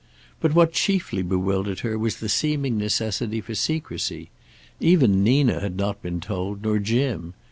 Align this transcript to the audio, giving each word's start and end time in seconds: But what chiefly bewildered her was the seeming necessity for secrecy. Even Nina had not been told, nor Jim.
But 0.39 0.55
what 0.55 0.73
chiefly 0.73 1.21
bewildered 1.21 1.81
her 1.81 1.95
was 1.95 2.15
the 2.15 2.27
seeming 2.27 2.75
necessity 2.75 3.39
for 3.39 3.53
secrecy. 3.53 4.31
Even 4.79 5.23
Nina 5.23 5.59
had 5.59 5.77
not 5.77 6.01
been 6.01 6.19
told, 6.19 6.63
nor 6.63 6.79
Jim. 6.79 7.35